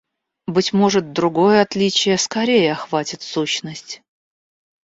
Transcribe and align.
Быть 0.47 0.73
может, 0.73 1.11
другое 1.13 1.61
отличие 1.61 2.17
скорее 2.17 2.71
охватит 2.71 3.21
сущность. 3.21 4.01